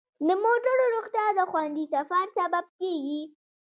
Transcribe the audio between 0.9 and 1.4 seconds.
روغتیا د